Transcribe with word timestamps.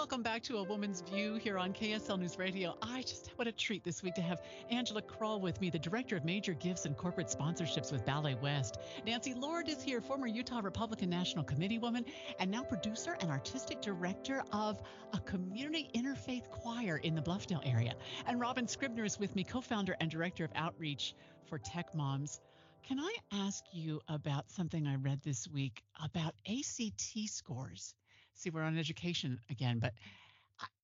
Welcome 0.00 0.22
back 0.22 0.42
to 0.44 0.56
A 0.56 0.62
Woman's 0.62 1.02
View 1.02 1.34
here 1.34 1.58
on 1.58 1.74
KSL 1.74 2.18
News 2.18 2.38
Radio. 2.38 2.74
I 2.80 3.02
just 3.02 3.32
what 3.36 3.46
a 3.46 3.52
treat 3.52 3.84
this 3.84 4.02
week 4.02 4.14
to 4.14 4.22
have 4.22 4.40
Angela 4.70 5.02
Krull 5.02 5.42
with 5.42 5.60
me, 5.60 5.68
the 5.68 5.78
Director 5.78 6.16
of 6.16 6.24
Major 6.24 6.54
Gifts 6.54 6.86
and 6.86 6.96
Corporate 6.96 7.26
Sponsorships 7.26 7.92
with 7.92 8.06
Ballet 8.06 8.34
West. 8.34 8.78
Nancy 9.04 9.34
Lord 9.34 9.68
is 9.68 9.82
here, 9.82 10.00
former 10.00 10.26
Utah 10.26 10.62
Republican 10.64 11.10
National 11.10 11.44
Committee 11.44 11.76
woman, 11.76 12.06
and 12.38 12.50
now 12.50 12.62
producer 12.62 13.18
and 13.20 13.30
artistic 13.30 13.82
director 13.82 14.42
of 14.52 14.80
a 15.12 15.20
community 15.20 15.90
interfaith 15.94 16.48
choir 16.48 16.96
in 16.96 17.14
the 17.14 17.20
Bluffdale 17.20 17.60
area. 17.66 17.92
And 18.26 18.40
Robbyn 18.40 18.68
Scribner 18.68 19.04
is 19.04 19.18
with 19.18 19.36
me, 19.36 19.44
co-founder 19.44 19.96
and 20.00 20.10
director 20.10 20.44
of 20.44 20.50
outreach 20.54 21.14
for 21.44 21.58
Tech 21.58 21.94
Moms. 21.94 22.40
Can 22.88 22.98
I 22.98 23.14
ask 23.32 23.62
you 23.70 24.00
about 24.08 24.50
something 24.50 24.86
I 24.86 24.96
read 24.96 25.20
this 25.22 25.46
week 25.46 25.82
about 26.02 26.32
ACT 26.48 27.28
scores? 27.28 27.94
See, 28.40 28.48
we're 28.48 28.62
on 28.62 28.78
education 28.78 29.38
again, 29.50 29.80
but 29.80 29.92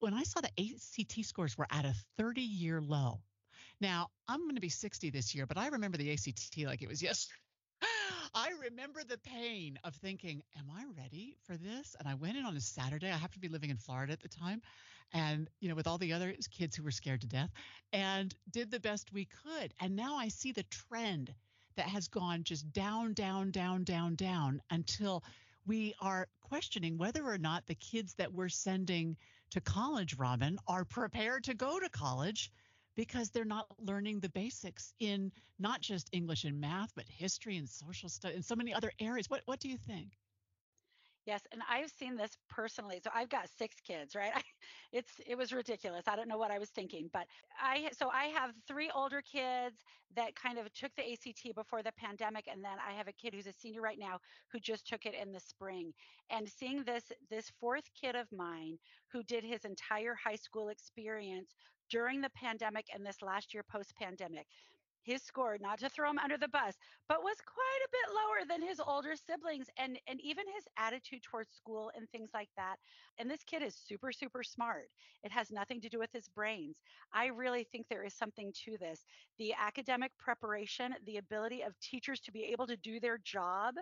when 0.00 0.12
I 0.12 0.24
saw 0.24 0.42
the 0.42 0.50
ACT 0.60 1.24
scores 1.24 1.56
were 1.56 1.66
at 1.70 1.86
a 1.86 1.94
30 2.18 2.42
year 2.42 2.82
low. 2.82 3.20
Now, 3.80 4.08
I'm 4.28 4.42
going 4.42 4.56
to 4.56 4.60
be 4.60 4.68
60 4.68 5.08
this 5.08 5.34
year, 5.34 5.46
but 5.46 5.56
I 5.56 5.68
remember 5.68 5.96
the 5.96 6.12
ACT 6.12 6.58
like 6.66 6.82
it 6.82 6.88
was 6.88 7.02
yesterday. 7.02 7.40
I 8.34 8.50
remember 8.62 9.00
the 9.04 9.16
pain 9.16 9.78
of 9.84 9.94
thinking, 9.94 10.42
Am 10.58 10.66
I 10.70 10.84
ready 11.00 11.38
for 11.46 11.56
this? 11.56 11.96
And 11.98 12.06
I 12.06 12.14
went 12.14 12.36
in 12.36 12.44
on 12.44 12.58
a 12.58 12.60
Saturday. 12.60 13.08
I 13.08 13.16
happened 13.16 13.42
to 13.42 13.48
be 13.48 13.48
living 13.48 13.70
in 13.70 13.78
Florida 13.78 14.12
at 14.12 14.20
the 14.20 14.28
time. 14.28 14.60
And, 15.14 15.48
you 15.60 15.70
know, 15.70 15.74
with 15.74 15.86
all 15.86 15.96
the 15.96 16.12
other 16.12 16.34
kids 16.50 16.76
who 16.76 16.82
were 16.82 16.90
scared 16.90 17.22
to 17.22 17.26
death 17.26 17.50
and 17.94 18.34
did 18.50 18.70
the 18.70 18.80
best 18.80 19.14
we 19.14 19.24
could. 19.24 19.72
And 19.80 19.96
now 19.96 20.16
I 20.16 20.28
see 20.28 20.52
the 20.52 20.64
trend 20.64 21.32
that 21.76 21.86
has 21.86 22.08
gone 22.08 22.44
just 22.44 22.70
down, 22.74 23.14
down, 23.14 23.50
down, 23.50 23.84
down, 23.84 24.14
down 24.14 24.60
until 24.70 25.22
we 25.66 25.94
are 26.00 26.28
questioning 26.40 26.96
whether 26.96 27.24
or 27.24 27.38
not 27.38 27.66
the 27.66 27.74
kids 27.74 28.14
that 28.14 28.32
we're 28.32 28.48
sending 28.48 29.16
to 29.50 29.60
college, 29.60 30.16
Robbyn, 30.16 30.58
are 30.66 30.84
prepared 30.84 31.44
to 31.44 31.54
go 31.54 31.78
to 31.80 31.88
college 31.88 32.50
because 32.96 33.30
they're 33.30 33.44
not 33.44 33.66
learning 33.78 34.20
the 34.20 34.28
basics 34.30 34.94
in 35.00 35.30
not 35.58 35.80
just 35.80 36.08
English 36.12 36.44
and 36.44 36.60
math, 36.60 36.92
but 36.94 37.04
history 37.08 37.56
and 37.56 37.68
social 37.68 38.08
studies 38.08 38.36
and 38.36 38.44
so 38.44 38.56
many 38.56 38.72
other 38.72 38.92
areas. 39.00 39.28
What 39.28 39.42
what 39.46 39.60
do 39.60 39.68
you 39.68 39.76
think? 39.76 40.12
Yes, 41.26 41.42
and 41.52 41.60
I've 41.68 41.90
seen 41.90 42.16
this 42.16 42.36
personally. 42.48 43.00
So 43.02 43.10
I've 43.14 43.28
got 43.28 43.48
six 43.50 43.80
kids, 43.80 44.14
right? 44.14 44.32
I, 44.34 44.42
it's 44.92 45.10
it 45.26 45.36
was 45.36 45.52
ridiculous. 45.52 46.04
I 46.08 46.16
don't 46.16 46.28
know 46.28 46.38
what 46.38 46.52
I 46.52 46.58
was 46.58 46.70
thinking, 46.70 47.10
but 47.12 47.26
I 47.60 47.90
so 47.92 48.08
I 48.10 48.26
have 48.26 48.52
three 48.68 48.90
older 48.94 49.22
kids 49.22 49.76
that 50.14 50.36
kind 50.36 50.58
of 50.58 50.72
took 50.72 50.92
the 50.96 51.12
ACT 51.12 51.54
before 51.56 51.82
the 51.82 51.92
pandemic, 51.98 52.46
and 52.50 52.64
then 52.64 52.78
I 52.86 52.92
have 52.92 53.08
a 53.08 53.12
kid 53.12 53.34
who's 53.34 53.48
a 53.48 53.52
senior 53.52 53.82
right 53.82 53.98
now 53.98 54.18
who 54.52 54.60
just 54.60 54.86
took 54.86 55.04
it 55.04 55.14
in 55.20 55.32
the 55.32 55.40
spring. 55.40 55.92
And 56.30 56.48
seeing 56.48 56.84
this 56.84 57.04
this 57.28 57.50
fourth 57.60 57.84
kid 58.00 58.14
of 58.14 58.28
mine 58.32 58.78
who 59.12 59.22
did 59.24 59.44
his 59.44 59.64
entire 59.64 60.14
high 60.14 60.36
school 60.36 60.68
experience 60.68 61.50
during 61.90 62.20
the 62.20 62.30
pandemic 62.30 62.86
and 62.94 63.04
this 63.04 63.22
last 63.22 63.52
year 63.52 63.64
post 63.70 63.94
pandemic 63.96 64.46
his 65.06 65.22
score 65.22 65.56
not 65.60 65.78
to 65.78 65.88
throw 65.88 66.10
him 66.10 66.18
under 66.18 66.36
the 66.36 66.48
bus 66.48 66.76
but 67.08 67.22
was 67.22 67.36
quite 67.46 67.82
a 67.84 67.88
bit 67.92 68.14
lower 68.14 68.46
than 68.48 68.68
his 68.68 68.80
older 68.80 69.14
siblings 69.14 69.68
and 69.78 69.98
and 70.08 70.20
even 70.20 70.44
his 70.54 70.64
attitude 70.76 71.22
towards 71.22 71.50
school 71.50 71.90
and 71.96 72.08
things 72.10 72.30
like 72.34 72.48
that. 72.56 72.76
And 73.18 73.30
this 73.30 73.44
kid 73.44 73.62
is 73.62 73.74
super 73.76 74.10
super 74.12 74.42
smart. 74.42 74.88
It 75.22 75.30
has 75.32 75.50
nothing 75.50 75.80
to 75.82 75.88
do 75.88 75.98
with 75.98 76.10
his 76.12 76.28
brains. 76.28 76.76
I 77.12 77.26
really 77.26 77.64
think 77.64 77.86
there 77.88 78.04
is 78.04 78.14
something 78.14 78.52
to 78.64 78.76
this. 78.78 79.04
The 79.38 79.54
academic 79.54 80.12
preparation 80.18 80.94
the 81.06 81.18
ability 81.18 81.62
of 81.62 81.78
teachers 81.80 82.20
to 82.20 82.32
be 82.32 82.44
able 82.44 82.66
to 82.66 82.76
do 82.76 82.98
their 82.98 83.18
job 83.18 83.74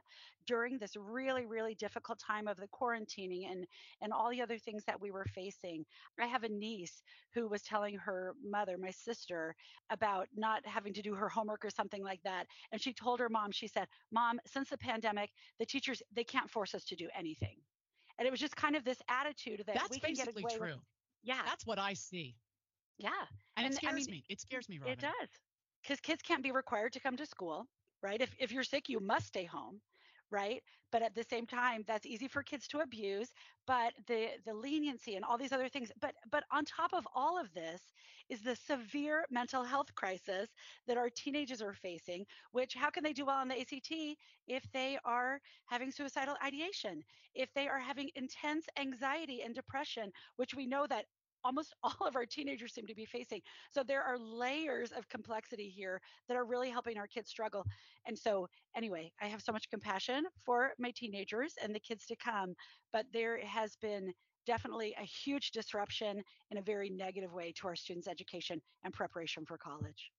during 0.46 0.78
this 0.78 0.96
really 0.96 1.46
really 1.46 1.74
difficult 1.74 2.18
time 2.18 2.46
of 2.46 2.58
the 2.58 2.68
quarantining 2.68 3.50
and 3.50 3.66
and 4.02 4.12
all 4.12 4.30
the 4.30 4.42
other 4.42 4.58
things 4.58 4.84
that 4.86 5.00
we 5.00 5.10
were 5.10 5.26
facing. 5.34 5.84
I 6.20 6.26
have 6.26 6.44
a 6.44 6.48
niece 6.48 7.02
who 7.34 7.48
was 7.48 7.62
telling 7.62 7.96
her 7.96 8.34
mother 8.42 8.76
my 8.78 8.90
sister 8.90 9.54
about 9.90 10.28
not 10.36 10.66
having 10.66 10.92
to 10.94 11.02
do 11.02 11.13
her 11.14 11.28
homework 11.28 11.64
or 11.64 11.70
something 11.70 12.02
like 12.02 12.22
that. 12.24 12.46
And 12.72 12.80
she 12.80 12.92
told 12.92 13.20
her 13.20 13.28
mom, 13.28 13.50
she 13.52 13.66
said, 13.66 13.86
Mom, 14.10 14.40
since 14.46 14.68
the 14.68 14.78
pandemic, 14.78 15.30
the 15.58 15.66
teachers, 15.66 16.02
they 16.14 16.24
can't 16.24 16.50
force 16.50 16.74
us 16.74 16.84
to 16.84 16.96
do 16.96 17.08
anything. 17.16 17.56
And 18.18 18.26
it 18.26 18.30
was 18.30 18.40
just 18.40 18.56
kind 18.56 18.76
of 18.76 18.84
this 18.84 18.98
attitude 19.08 19.62
that 19.66 19.74
That's 19.74 19.90
we 19.90 19.98
can 19.98 20.14
get 20.14 20.28
away 20.28 20.42
true. 20.56 20.66
With. 20.66 20.78
Yeah. 21.22 21.40
That's 21.44 21.66
what 21.66 21.78
I 21.78 21.94
see. 21.94 22.36
Yeah. 22.98 23.10
And, 23.56 23.66
and 23.66 23.74
it 23.74 23.76
scares 23.76 23.92
I 23.92 23.96
mean, 23.96 24.06
me. 24.10 24.24
It 24.28 24.40
scares 24.40 24.68
me, 24.68 24.78
Robbyn. 24.78 24.92
It 24.92 25.00
does. 25.00 25.28
Because 25.82 26.00
kids 26.00 26.22
can't 26.22 26.42
be 26.42 26.52
required 26.52 26.92
to 26.92 27.00
come 27.00 27.16
to 27.16 27.26
school, 27.26 27.66
right? 28.02 28.20
If, 28.20 28.30
if 28.38 28.52
you're 28.52 28.62
sick, 28.64 28.88
you 28.88 29.00
must 29.00 29.26
stay 29.26 29.44
home 29.44 29.80
right? 30.30 30.62
But 30.92 31.02
at 31.02 31.14
the 31.14 31.24
same 31.24 31.46
time 31.46 31.84
that's 31.86 32.06
easy 32.06 32.28
for 32.28 32.42
kids 32.42 32.66
to 32.68 32.80
abuse 32.80 33.30
but 33.66 33.92
the 34.06 34.28
the 34.44 34.54
leniency 34.54 35.16
and 35.16 35.24
all 35.24 35.38
these 35.38 35.52
other 35.52 35.68
things 35.68 35.90
but 36.00 36.14
but 36.30 36.44
on 36.52 36.64
top 36.64 36.92
of 36.92 37.06
all 37.14 37.38
of 37.40 37.52
this 37.54 37.80
is 38.28 38.40
the 38.42 38.56
severe 38.56 39.24
mental 39.30 39.64
health 39.64 39.94
crisis 39.94 40.48
that 40.86 40.96
our 40.96 41.10
teenagers 41.10 41.62
are 41.62 41.74
facing 41.74 42.24
which 42.52 42.74
how 42.74 42.90
can 42.90 43.02
they 43.02 43.12
do 43.12 43.24
well 43.26 43.38
on 43.38 43.48
the 43.48 43.60
ACT 43.60 43.92
if 44.46 44.64
they 44.72 44.98
are 45.04 45.40
having 45.66 45.90
suicidal 45.90 46.36
ideation 46.44 47.02
if 47.34 47.52
they 47.54 47.68
are 47.68 47.80
having 47.80 48.10
intense 48.14 48.66
anxiety 48.78 49.42
and 49.42 49.54
depression 49.54 50.10
which 50.36 50.54
we 50.54 50.66
know 50.66 50.86
that 50.86 51.04
almost 51.44 51.74
all 51.82 52.06
of 52.06 52.16
our 52.16 52.26
teenagers 52.26 52.72
seem 52.72 52.86
to 52.86 52.94
be 52.94 53.04
facing. 53.04 53.40
So 53.70 53.82
there 53.82 54.02
are 54.02 54.18
layers 54.18 54.92
of 54.92 55.08
complexity 55.08 55.68
here 55.68 56.00
that 56.28 56.36
are 56.36 56.44
really 56.44 56.70
helping 56.70 56.98
our 56.98 57.06
kids 57.06 57.30
struggle. 57.30 57.64
And 58.06 58.18
so, 58.18 58.48
anyway, 58.76 59.12
I 59.20 59.26
have 59.26 59.42
so 59.42 59.52
much 59.52 59.70
compassion 59.70 60.24
for 60.44 60.72
my 60.78 60.92
teenagers 60.96 61.54
and 61.62 61.74
the 61.74 61.80
kids 61.80 62.06
to 62.06 62.16
come, 62.16 62.54
but 62.92 63.06
there 63.12 63.38
has 63.44 63.76
been 63.76 64.12
definitely 64.46 64.94
a 65.00 65.04
huge 65.04 65.52
disruption 65.52 66.22
in 66.50 66.58
a 66.58 66.62
very 66.62 66.90
negative 66.90 67.32
way 67.32 67.52
to 67.60 67.68
our 67.68 67.76
students' 67.76 68.08
education 68.08 68.60
and 68.84 68.92
preparation 68.92 69.44
for 69.46 69.56
college. 69.56 70.10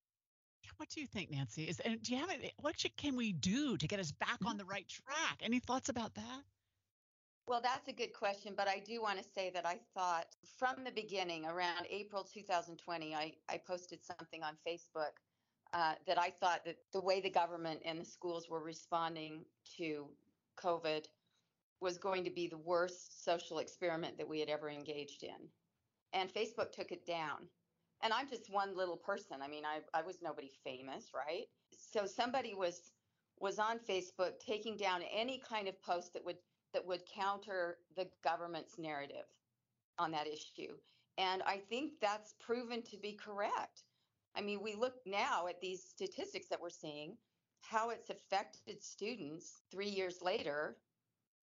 What 0.77 0.89
do 0.89 0.99
you 0.99 1.07
think, 1.07 1.31
Nancy? 1.31 1.65
Is 1.65 1.79
and 1.81 2.01
do 2.01 2.13
you 2.13 2.19
have 2.19 2.31
any, 2.31 2.51
what 2.59 2.75
can 2.97 3.15
we 3.15 3.33
do 3.33 3.77
to 3.77 3.87
get 3.87 3.99
us 3.99 4.11
back 4.11 4.37
on 4.43 4.51
mm-hmm. 4.53 4.57
the 4.59 4.65
right 4.65 4.87
track? 4.87 5.37
Any 5.41 5.59
thoughts 5.59 5.89
about 5.89 6.15
that? 6.15 6.41
Well, 7.47 7.61
that's 7.61 7.87
a 7.87 7.93
good 7.93 8.13
question, 8.13 8.53
but 8.57 8.67
I 8.67 8.79
do 8.79 9.03
want 9.03 9.19
to 9.19 9.23
say 9.35 9.51
that 9.51 9.67
I 9.67 9.77
thought 9.93 10.25
from 10.57 10.83
the 10.83 10.91
beginning, 10.91 11.45
around 11.45 11.85
April 11.91 12.23
2020, 12.23 13.13
I, 13.13 13.33
I 13.47 13.57
posted 13.57 13.99
something 14.03 14.41
on 14.41 14.55
Facebook 14.67 15.13
uh, 15.71 15.93
that 16.07 16.19
I 16.19 16.31
thought 16.31 16.65
that 16.65 16.77
the 16.91 17.01
way 17.01 17.21
the 17.21 17.29
government 17.29 17.81
and 17.85 17.99
the 17.99 18.05
schools 18.05 18.49
were 18.49 18.63
responding 18.63 19.45
to 19.77 20.07
COVID 20.57 21.05
was 21.81 21.99
going 21.99 22.23
to 22.23 22.31
be 22.31 22.47
the 22.47 22.57
worst 22.57 23.23
social 23.23 23.59
experiment 23.59 24.17
that 24.17 24.27
we 24.27 24.39
had 24.39 24.49
ever 24.49 24.69
engaged 24.69 25.21
in. 25.21 25.49
And 26.13 26.33
Facebook 26.33 26.71
took 26.71 26.91
it 26.91 27.05
down. 27.05 27.47
And 28.01 28.11
I'm 28.11 28.27
just 28.27 28.51
one 28.51 28.75
little 28.75 28.97
person. 28.97 29.37
I 29.43 29.47
mean, 29.47 29.65
I, 29.65 29.81
I 29.97 30.01
was 30.01 30.17
nobody 30.19 30.49
famous, 30.63 31.11
right? 31.13 31.45
So 31.71 32.07
somebody 32.07 32.55
was 32.55 32.91
was 33.39 33.59
on 33.59 33.77
Facebook 33.79 34.39
taking 34.39 34.77
down 34.77 35.01
any 35.13 35.41
kind 35.47 35.67
of 35.67 35.79
post 35.83 36.13
that 36.13 36.25
would– 36.25 36.37
that 36.75 36.85
would 36.85 37.05
counter 37.05 37.77
the 37.95 38.05
government's 38.21 38.77
narrative 38.77 39.25
on 39.97 40.11
that 40.11 40.27
issue. 40.27 40.73
And 41.17 41.41
I 41.43 41.61
think 41.69 41.93
that's 42.01 42.35
proven 42.41 42.83
to 42.91 42.97
be 42.97 43.13
correct. 43.13 43.83
I 44.35 44.41
mean, 44.41 44.59
we 44.61 44.75
look 44.75 44.95
now 45.05 45.47
at 45.47 45.61
these 45.61 45.81
statistics 45.81 46.49
that 46.49 46.59
we're 46.59 46.69
seeing, 46.69 47.15
how 47.61 47.91
it's 47.91 48.09
affected 48.09 48.83
students 48.83 49.61
three 49.71 49.87
years 49.87 50.17
later. 50.21 50.75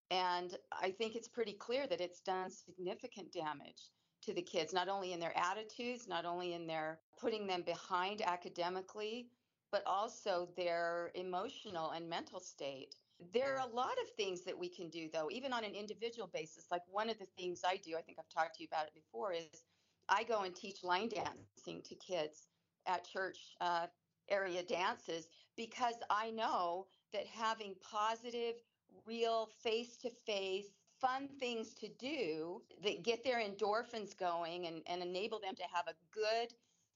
And 0.09 0.55
I 0.81 0.89
think 0.89 1.15
it's 1.15 1.27
pretty 1.27 1.53
clear 1.53 1.85
that 1.85 2.01
it's 2.01 2.21
done 2.21 2.49
significant 2.49 3.31
damage 3.31 3.91
to 4.23 4.33
the 4.33 4.41
kids, 4.41 4.73
not 4.73 4.89
only 4.89 5.13
in 5.13 5.19
their 5.19 5.37
attitudes, 5.37 6.07
not 6.07 6.25
only 6.25 6.53
in 6.53 6.65
their 6.65 6.99
putting 7.21 7.45
them 7.45 7.61
behind 7.61 8.23
academically, 8.23 9.27
but 9.71 9.83
also 9.85 10.49
their 10.57 11.11
emotional 11.13 11.91
and 11.91 12.09
mental 12.09 12.39
state. 12.39 12.95
There 13.33 13.57
are 13.57 13.67
a 13.67 13.75
lot 13.75 13.93
of 14.03 14.09
things 14.15 14.41
that 14.45 14.57
we 14.57 14.69
can 14.69 14.89
do, 14.89 15.09
though, 15.11 15.29
even 15.31 15.51
on 15.51 15.63
an 15.63 15.75
individual 15.75 16.27
basis. 16.27 16.65
Like 16.71 16.83
one 16.87 17.09
of 17.09 17.19
the 17.19 17.27
things 17.37 17.61
I 17.65 17.77
do, 17.77 17.95
I 17.97 18.01
think 18.01 18.17
I've 18.17 18.29
talked 18.29 18.55
to 18.55 18.63
you 18.63 18.67
about 18.71 18.87
it 18.87 18.93
before, 18.93 19.33
is 19.33 19.63
I 20.07 20.23
go 20.23 20.41
and 20.43 20.55
teach 20.55 20.83
line 20.83 21.09
dancing 21.09 21.81
to 21.83 21.95
kids 21.95 22.47
at 22.87 23.07
church 23.07 23.55
uh, 23.61 23.87
area 24.29 24.63
dances 24.63 25.27
because 25.57 25.95
I 26.09 26.31
know 26.31 26.87
that 27.13 27.25
having 27.27 27.75
positive, 27.81 28.55
real, 29.05 29.49
face 29.61 29.97
to 29.97 30.09
face, 30.09 30.67
fun 31.01 31.27
things 31.39 31.73
to 31.75 31.89
do 31.99 32.61
that 32.83 33.03
get 33.03 33.23
their 33.23 33.39
endorphins 33.41 34.17
going 34.17 34.67
and, 34.67 34.81
and 34.87 35.01
enable 35.01 35.39
them 35.39 35.55
to 35.55 35.63
have 35.73 35.87
a 35.87 35.93
good 36.13 36.53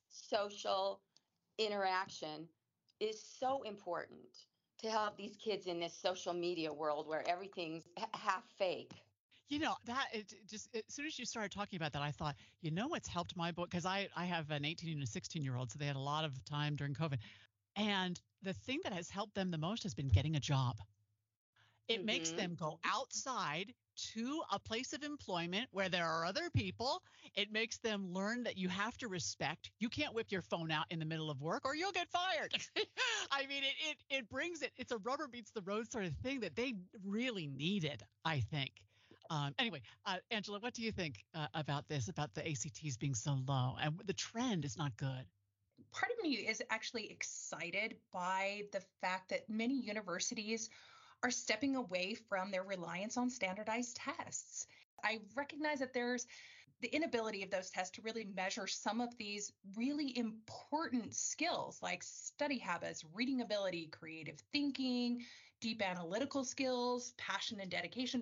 social 0.09 1.01
interaction 1.57 2.47
is 2.99 3.21
so 3.21 3.63
important 3.63 4.47
to 4.83 4.89
help 4.89 5.17
these 5.17 5.35
kids 5.37 5.65
in 5.65 5.79
this 5.79 5.93
social 5.93 6.33
media 6.33 6.71
world 6.71 7.07
where 7.07 7.27
everything's 7.27 7.83
half 8.13 8.43
fake. 8.57 8.91
You 9.49 9.59
know 9.59 9.75
that 9.85 10.07
it 10.13 10.33
just 10.49 10.69
as 10.75 10.83
soon 10.87 11.05
as 11.05 11.17
you 11.19 11.25
started 11.25 11.51
talking 11.51 11.77
about 11.77 11.93
that, 11.93 12.01
I 12.01 12.11
thought, 12.11 12.35
you 12.61 12.71
know, 12.71 12.87
what's 12.87 13.07
helped 13.07 13.35
my 13.35 13.51
book 13.51 13.69
because 13.69 13.85
I 13.85 14.07
I 14.15 14.25
have 14.25 14.51
an 14.51 14.65
18 14.65 14.93
and 14.93 15.03
a 15.03 15.07
16 15.07 15.43
year 15.43 15.55
old, 15.55 15.71
so 15.71 15.79
they 15.79 15.85
had 15.85 15.95
a 15.95 15.99
lot 15.99 16.25
of 16.25 16.43
time 16.45 16.75
during 16.75 16.93
COVID, 16.93 17.17
and 17.75 18.19
the 18.41 18.53
thing 18.53 18.79
that 18.83 18.93
has 18.93 19.09
helped 19.09 19.35
them 19.35 19.51
the 19.51 19.57
most 19.57 19.83
has 19.83 19.93
been 19.93 20.09
getting 20.09 20.35
a 20.35 20.39
job. 20.39 20.77
It 21.87 21.97
mm-hmm. 21.97 22.05
makes 22.05 22.31
them 22.31 22.55
go 22.59 22.79
outside 22.85 23.73
to 23.95 24.41
a 24.51 24.59
place 24.59 24.93
of 24.93 25.03
employment 25.03 25.67
where 25.71 25.89
there 25.89 26.05
are 26.05 26.25
other 26.25 26.49
people. 26.55 27.01
It 27.35 27.51
makes 27.51 27.77
them 27.77 28.11
learn 28.11 28.43
that 28.43 28.57
you 28.57 28.69
have 28.69 28.97
to 28.97 29.07
respect. 29.07 29.71
You 29.79 29.89
can't 29.89 30.13
whip 30.13 30.27
your 30.31 30.41
phone 30.41 30.71
out 30.71 30.85
in 30.89 30.99
the 30.99 31.05
middle 31.05 31.29
of 31.29 31.41
work 31.41 31.65
or 31.65 31.75
you'll 31.75 31.91
get 31.91 32.07
fired. 32.09 32.53
I 33.31 33.45
mean, 33.47 33.63
it, 33.63 33.75
it, 33.89 34.17
it 34.17 34.29
brings 34.29 34.61
it, 34.61 34.71
it's 34.77 34.91
a 34.91 34.97
rubber 34.99 35.27
beats 35.27 35.51
the 35.51 35.61
road 35.61 35.91
sort 35.91 36.05
of 36.05 36.13
thing 36.23 36.39
that 36.41 36.55
they 36.55 36.73
really 37.05 37.47
needed, 37.47 38.01
I 38.25 38.39
think. 38.39 38.71
Um, 39.29 39.53
anyway, 39.57 39.81
uh, 40.05 40.17
Angela, 40.31 40.59
what 40.59 40.73
do 40.73 40.81
you 40.81 40.91
think 40.91 41.23
uh, 41.33 41.47
about 41.53 41.87
this, 41.87 42.07
about 42.07 42.33
the 42.33 42.47
ACTs 42.47 42.97
being 42.97 43.15
so 43.15 43.37
low 43.47 43.75
and 43.81 43.99
the 44.05 44.13
trend 44.13 44.65
is 44.65 44.77
not 44.77 44.95
good? 44.97 45.25
Part 45.91 46.11
of 46.11 46.23
me 46.23 46.35
is 46.35 46.61
actually 46.69 47.09
excited 47.11 47.95
by 48.11 48.63
the 48.71 48.81
fact 49.01 49.29
that 49.29 49.49
many 49.49 49.75
universities 49.75 50.69
are 51.23 51.31
stepping 51.31 51.75
away 51.75 52.15
from 52.29 52.51
their 52.51 52.63
reliance 52.63 53.17
on 53.17 53.29
standardized 53.29 53.95
tests. 53.95 54.67
I 55.03 55.19
recognize 55.35 55.79
that 55.79 55.93
there's 55.93 56.27
the 56.81 56.93
inability 56.93 57.43
of 57.43 57.49
those 57.49 57.69
tests 57.69 57.95
to 57.95 58.01
really 58.01 58.27
measure 58.35 58.67
some 58.67 58.99
of 58.99 59.15
these 59.17 59.53
really 59.77 60.17
important 60.17 61.15
skills 61.15 61.79
like 61.81 62.03
study 62.03 62.57
habits, 62.57 63.05
reading 63.13 63.39
ability, 63.39 63.87
creative 63.87 64.37
thinking, 64.51 65.23
deep 65.61 65.81
analytical 65.81 66.43
skills, 66.43 67.13
passion 67.17 67.61
and 67.61 67.71
dedication. 67.71 68.21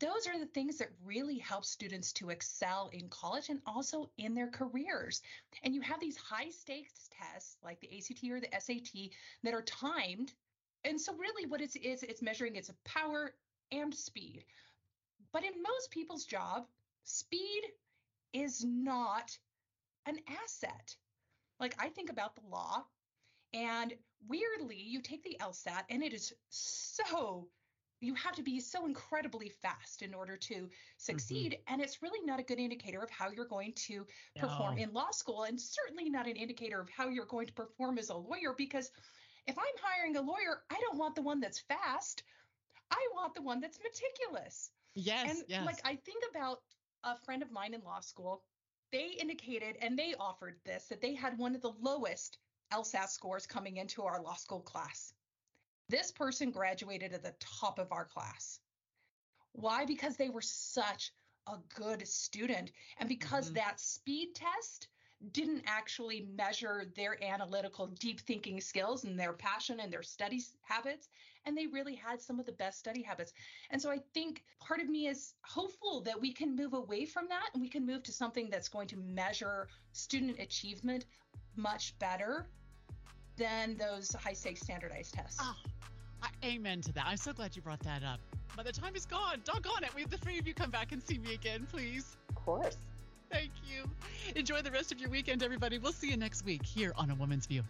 Those 0.00 0.26
are 0.26 0.36
the 0.36 0.46
things 0.46 0.78
that 0.78 0.88
really 1.04 1.38
help 1.38 1.64
students 1.64 2.12
to 2.14 2.30
excel 2.30 2.90
in 2.92 3.08
college 3.08 3.50
and 3.50 3.60
also 3.66 4.10
in 4.18 4.34
their 4.34 4.48
careers. 4.48 5.22
And 5.62 5.76
you 5.76 5.80
have 5.82 6.00
these 6.00 6.16
high 6.16 6.50
stakes 6.50 7.08
tests 7.16 7.56
like 7.62 7.80
the 7.80 7.96
ACT 7.96 8.24
or 8.24 8.40
the 8.40 8.48
SAT 8.58 9.10
that 9.44 9.54
are 9.54 9.62
timed 9.62 10.32
and 10.84 11.00
so 11.00 11.14
really 11.14 11.46
what 11.46 11.60
it's 11.60 11.76
is 11.76 12.02
it's 12.02 12.22
measuring 12.22 12.56
its 12.56 12.70
power 12.84 13.34
and 13.70 13.94
speed. 13.94 14.44
But 15.32 15.44
in 15.44 15.62
most 15.62 15.90
people's 15.90 16.24
job, 16.24 16.66
speed 17.04 17.62
is 18.32 18.64
not 18.64 19.36
an 20.06 20.18
asset. 20.44 20.94
Like 21.60 21.74
I 21.78 21.88
think 21.88 22.10
about 22.10 22.34
the 22.34 22.48
law 22.50 22.84
and 23.54 23.94
weirdly 24.28 24.76
you 24.76 25.00
take 25.00 25.22
the 25.22 25.36
LSAT 25.40 25.82
and 25.90 26.02
it 26.02 26.12
is 26.12 26.32
so 26.48 27.48
you 28.00 28.14
have 28.14 28.34
to 28.34 28.42
be 28.42 28.58
so 28.58 28.84
incredibly 28.84 29.48
fast 29.48 30.02
in 30.02 30.12
order 30.12 30.36
to 30.36 30.68
succeed 30.96 31.52
mm-hmm. 31.52 31.72
and 31.74 31.82
it's 31.82 32.02
really 32.02 32.24
not 32.24 32.40
a 32.40 32.42
good 32.42 32.58
indicator 32.58 33.00
of 33.00 33.10
how 33.10 33.30
you're 33.30 33.46
going 33.46 33.72
to 33.74 34.04
perform 34.36 34.76
no. 34.76 34.82
in 34.82 34.92
law 34.92 35.10
school 35.10 35.44
and 35.44 35.60
certainly 35.60 36.08
not 36.08 36.26
an 36.26 36.36
indicator 36.36 36.80
of 36.80 36.88
how 36.90 37.08
you're 37.08 37.26
going 37.26 37.46
to 37.46 37.52
perform 37.52 37.98
as 37.98 38.10
a 38.10 38.16
lawyer 38.16 38.54
because 38.56 38.90
if 39.46 39.58
I'm 39.58 39.64
hiring 39.82 40.16
a 40.16 40.22
lawyer, 40.22 40.62
I 40.70 40.80
don't 40.80 40.98
want 40.98 41.14
the 41.14 41.22
one 41.22 41.40
that's 41.40 41.60
fast. 41.60 42.22
I 42.90 43.06
want 43.14 43.34
the 43.34 43.42
one 43.42 43.60
that's 43.60 43.78
meticulous. 43.82 44.70
Yes. 44.94 45.30
And 45.30 45.44
yes. 45.48 45.64
like 45.64 45.80
I 45.84 45.96
think 45.96 46.24
about 46.30 46.58
a 47.04 47.16
friend 47.24 47.42
of 47.42 47.50
mine 47.50 47.74
in 47.74 47.82
law 47.82 48.00
school, 48.00 48.42
they 48.92 49.16
indicated 49.18 49.76
and 49.80 49.98
they 49.98 50.14
offered 50.20 50.56
this 50.64 50.86
that 50.88 51.00
they 51.00 51.14
had 51.14 51.38
one 51.38 51.54
of 51.54 51.62
the 51.62 51.72
lowest 51.80 52.38
LSAT 52.72 53.08
scores 53.08 53.46
coming 53.46 53.78
into 53.78 54.02
our 54.02 54.22
law 54.22 54.34
school 54.34 54.60
class. 54.60 55.14
This 55.88 56.10
person 56.10 56.50
graduated 56.50 57.12
at 57.12 57.22
the 57.22 57.34
top 57.40 57.78
of 57.78 57.92
our 57.92 58.04
class. 58.04 58.60
Why? 59.52 59.84
Because 59.84 60.16
they 60.16 60.30
were 60.30 60.42
such 60.42 61.12
a 61.46 61.56
good 61.74 62.06
student. 62.06 62.70
And 62.98 63.08
because 63.08 63.46
mm-hmm. 63.46 63.54
that 63.54 63.80
speed 63.80 64.34
test 64.34 64.88
didn't 65.30 65.62
actually 65.66 66.26
measure 66.36 66.84
their 66.96 67.22
analytical 67.22 67.86
deep 67.98 68.20
thinking 68.20 68.60
skills 68.60 69.04
and 69.04 69.18
their 69.18 69.32
passion 69.32 69.80
and 69.80 69.92
their 69.92 70.02
study 70.02 70.42
habits 70.62 71.08
and 71.44 71.56
they 71.56 71.66
really 71.66 71.94
had 71.94 72.20
some 72.20 72.38
of 72.38 72.46
the 72.46 72.52
best 72.52 72.78
study 72.78 73.02
habits. 73.02 73.32
And 73.70 73.80
so 73.80 73.90
i 73.90 73.98
think 74.14 74.42
part 74.60 74.80
of 74.80 74.88
me 74.88 75.06
is 75.06 75.34
hopeful 75.42 76.00
that 76.02 76.20
we 76.20 76.32
can 76.32 76.56
move 76.56 76.72
away 76.72 77.04
from 77.04 77.28
that 77.28 77.50
and 77.54 77.62
we 77.62 77.68
can 77.68 77.86
move 77.86 78.02
to 78.04 78.12
something 78.12 78.48
that's 78.50 78.68
going 78.68 78.88
to 78.88 78.96
measure 78.96 79.68
student 79.92 80.38
achievement 80.38 81.06
much 81.56 81.98
better 81.98 82.46
than 83.36 83.76
those 83.76 84.12
high 84.12 84.32
stakes 84.32 84.60
standardized 84.60 85.14
tests. 85.14 85.38
Oh, 85.40 85.56
I, 86.22 86.28
amen 86.44 86.80
to 86.82 86.92
that. 86.92 87.06
I'm 87.06 87.16
so 87.16 87.32
glad 87.32 87.56
you 87.56 87.62
brought 87.62 87.80
that 87.80 88.02
up. 88.02 88.20
By 88.56 88.62
the 88.62 88.72
time 88.72 88.94
is 88.94 89.06
gone 89.06 89.40
doggone 89.44 89.84
it 89.84 89.94
we 89.94 90.02
have 90.02 90.10
the 90.10 90.18
three 90.18 90.38
of 90.38 90.46
you 90.46 90.54
come 90.54 90.70
back 90.70 90.92
and 90.92 91.02
see 91.02 91.18
me 91.18 91.34
again 91.34 91.66
please. 91.70 92.16
Of 92.28 92.34
course 92.34 92.76
Thank 93.32 93.52
you. 93.66 93.90
Enjoy 94.36 94.60
the 94.60 94.70
rest 94.70 94.92
of 94.92 95.00
your 95.00 95.08
weekend, 95.08 95.42
everybody. 95.42 95.78
We'll 95.78 95.92
see 95.92 96.10
you 96.10 96.16
next 96.16 96.44
week 96.44 96.64
here 96.64 96.92
on 96.96 97.10
A 97.10 97.14
Woman's 97.14 97.46
View. 97.46 97.62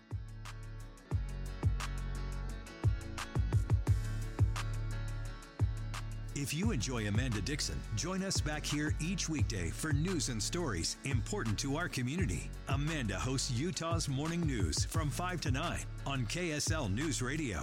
If 6.35 6.53
you 6.53 6.73
enjoy 6.73 7.07
Amanda 7.07 7.41
Dickson, 7.41 7.79
join 7.95 8.25
us 8.25 8.41
back 8.41 8.65
here 8.65 8.97
each 9.01 9.29
weekday 9.29 9.71
for 9.71 9.93
news 9.93 10.29
and 10.29 10.43
stories 10.43 10.97
important 11.05 11.57
to 11.61 11.77
our 11.77 11.89
community. 11.89 12.51
Amanda 12.69 13.17
hosts 13.17 13.53
Utah's 13.53 14.09
Morning 14.09 14.41
News 14.41 14.85
from 14.87 15.11
5 15.11 15.41
to 15.43 15.51
9 15.53 15.79
on 16.07 16.27
KSL 16.27 16.93
News 16.93 17.23
Radio. 17.23 17.63